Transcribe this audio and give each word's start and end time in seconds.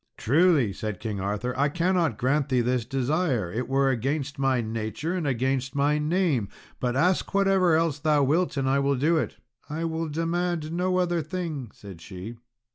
"Truly," 0.17 0.73
said 0.73 0.99
King 0.99 1.19
Arthur, 1.19 1.53
"I 1.55 1.69
cannot 1.69 2.17
grant 2.17 2.49
thee 2.49 2.61
this 2.61 2.85
desire; 2.85 3.51
it 3.53 3.67
were 3.69 3.91
against 3.91 4.39
my 4.39 4.59
nature 4.59 5.13
and 5.13 5.27
against 5.27 5.75
my 5.75 5.99
name; 5.99 6.49
but 6.79 6.95
ask 6.95 7.35
whatever 7.35 7.75
else 7.75 7.99
thou 7.99 8.23
wilt, 8.23 8.57
and 8.57 8.67
I 8.67 8.79
will 8.79 8.95
do 8.95 9.17
it." 9.17 9.37
"I 9.69 9.85
will 9.85 10.09
demand 10.09 10.71
no 10.71 10.97
other 10.97 11.21
thing," 11.21 11.69
said 11.71 12.01
she. 12.01 12.37